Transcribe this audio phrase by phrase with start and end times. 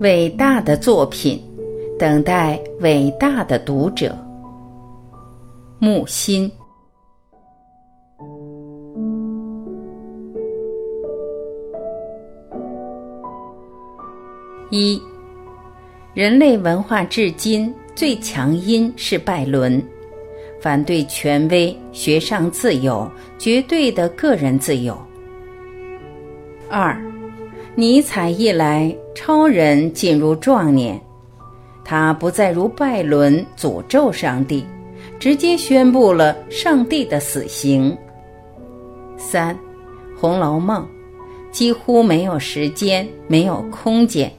[0.00, 1.42] 伟大的作品，
[1.98, 4.14] 等待伟大的读者。
[5.78, 6.50] 木心。
[14.68, 15.00] 一，
[16.12, 19.82] 人类文化至今最强音是拜伦，
[20.60, 24.94] 反对权威、学上自由、绝对的个人自由。
[26.68, 26.94] 二。
[27.78, 31.00] 尼采一来，超人进入壮年，
[31.82, 34.62] 他不再如拜伦诅咒上帝，
[35.18, 37.96] 直接宣布了上帝的死刑。
[39.16, 39.54] 三，
[40.20, 40.82] 《红楼梦》
[41.50, 44.30] 几乎没有时间，没有空间，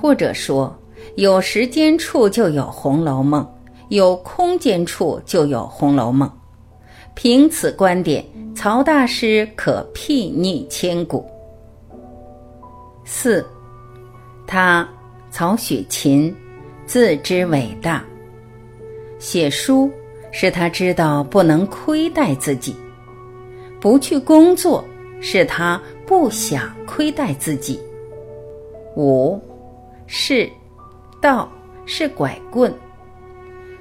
[0.00, 0.72] 或者说
[1.16, 3.42] 有时间处就有《红楼梦》，
[3.88, 6.28] 有空间处就有《红楼梦》。
[7.14, 11.28] 凭此观点，曹大师可睥睨千古。
[13.04, 13.44] 四，
[14.50, 14.84] 他
[15.30, 16.34] 曹雪芹
[16.84, 18.04] 自知伟大。
[19.20, 19.88] 写书
[20.32, 22.74] 是他知道不能亏待自己，
[23.80, 24.84] 不去工作
[25.20, 27.78] 是他不想亏待自己。
[28.96, 29.40] 五，
[30.08, 30.50] 是
[31.20, 31.48] 道
[31.86, 32.74] 是拐棍，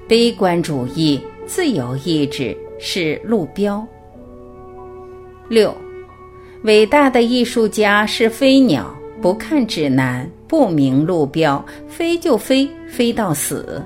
[0.07, 3.83] 悲观主义、自由意志是路标。
[5.47, 5.75] 六，
[6.61, 8.95] 伟大的艺术家是飞鸟。
[9.21, 13.79] 不看指南，不明路标，飞就飞，飞到死。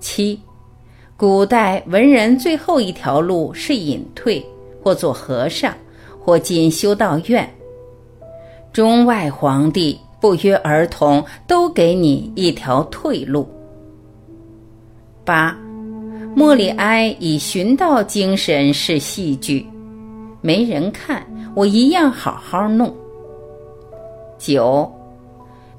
[0.00, 0.40] 七，
[1.14, 4.42] 古代文人最后一条路是隐退，
[4.82, 5.74] 或做和尚，
[6.18, 7.46] 或进修道院。
[8.72, 13.46] 中外皇帝不约而同都给你一条退路。
[15.22, 15.54] 八，
[16.34, 19.66] 莫里埃以寻道精神是戏剧，
[20.40, 21.22] 没人看，
[21.54, 22.94] 我一样好好弄。
[24.38, 24.90] 九，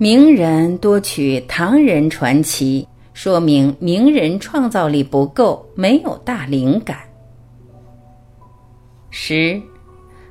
[0.01, 6.97] 名人多取唐人传奇，说明名人创造力不够，没有大灵感。
[9.11, 9.61] 十，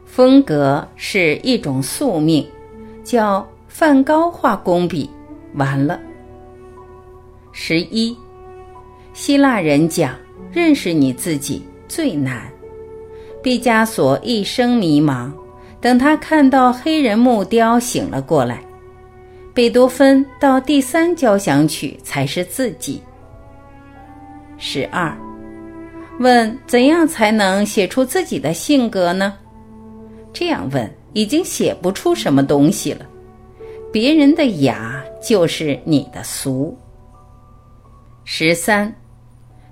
[0.04, 2.44] 风格是一种宿命，
[3.04, 5.08] 叫梵高画工笔，
[5.54, 6.00] 完了。
[7.52, 8.16] 十一，
[9.12, 10.16] 希腊人讲
[10.50, 12.52] 认识你自己最难，
[13.40, 15.30] 毕加索一生迷茫。
[15.80, 18.64] 等他看到黑人木雕，醒了过来。
[19.52, 23.02] 贝多芬到第三交响曲才是自己。
[24.58, 25.16] 十二，
[26.18, 29.34] 问怎样才能写出自己的性格呢？
[30.32, 33.06] 这样问已经写不出什么东西了。
[33.92, 36.76] 别人的雅就是你的俗。
[38.24, 38.94] 十三，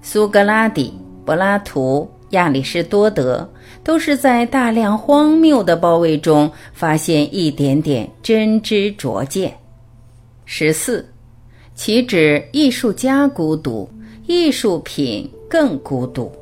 [0.02, 0.92] 苏格拉底、
[1.24, 2.10] 柏拉图。
[2.32, 3.50] 亚里士多德
[3.82, 9.50] 都是在大量荒谬的包围中发现一点点真知灼见。
[10.50, 11.06] 十四，
[11.74, 13.86] 岂止艺术家孤独，
[14.26, 16.32] 艺术品更孤独。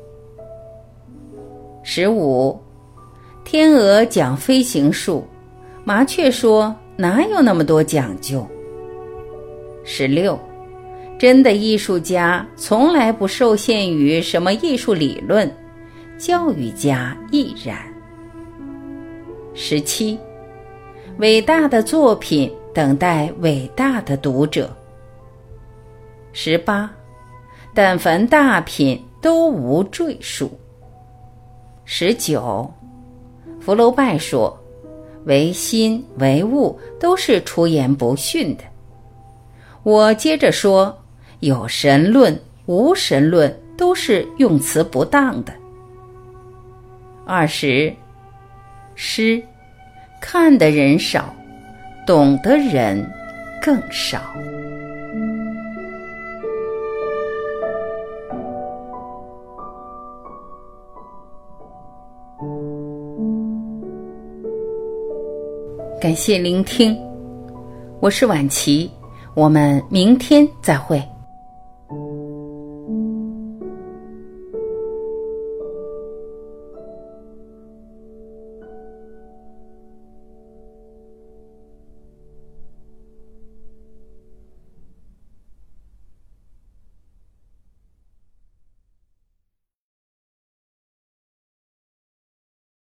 [1.83, 2.57] 十五，
[3.43, 5.27] 天鹅讲飞行术，
[5.83, 8.47] 麻雀说哪有那么多讲究。
[9.83, 10.39] 十六，
[11.19, 15.53] 真的艺术家从来不受限于什么艺术理论。
[16.17, 17.77] 教育家亦然。
[19.53, 20.17] 十七，
[21.17, 24.69] 伟大的作品等待伟大的读者。
[26.31, 26.87] 十八，
[27.73, 30.51] 但凡大品都无赘述。
[31.85, 32.71] 十九，
[33.59, 34.55] 福楼拜说，
[35.25, 38.63] 唯心唯物都是出言不逊的。
[39.81, 40.95] 我接着说，
[41.39, 45.51] 有神论无神论都是用词不当的。
[47.25, 47.91] 二十，
[48.93, 49.41] 诗，
[50.21, 51.33] 看的人少，
[52.07, 53.05] 懂的人
[53.61, 54.21] 更少。
[65.99, 66.97] 感谢聆听，
[67.99, 68.89] 我是晚琪，
[69.33, 71.03] 我们明天再会。